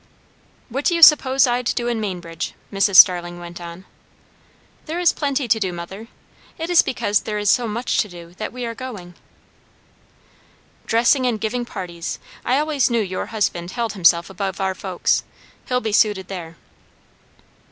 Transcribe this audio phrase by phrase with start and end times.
[0.69, 2.95] "What do you suppose I'd do in Mainbridge?" Mrs.
[2.95, 3.85] Starling went on.
[4.87, 6.07] "There is plenty to do, mother.
[6.57, 9.13] It is because there is so much to do, that we are going."
[10.87, 12.17] "Dressing and giving parties.
[12.43, 15.23] I always knew your husband held himself above our folks.
[15.67, 16.57] He'll be suited there."